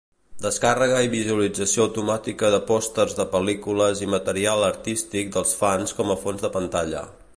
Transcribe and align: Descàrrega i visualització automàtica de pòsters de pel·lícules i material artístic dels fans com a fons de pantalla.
Descàrrega 0.43 1.01
i 1.07 1.11
visualització 1.13 1.85
automàtica 1.89 2.49
de 2.55 2.59
pòsters 2.71 3.13
de 3.19 3.27
pel·lícules 3.35 4.01
i 4.07 4.09
material 4.15 4.67
artístic 4.71 5.31
dels 5.37 5.53
fans 5.61 5.95
com 6.01 6.15
a 6.15 6.17
fons 6.25 6.47
de 6.49 6.53
pantalla. 6.57 7.05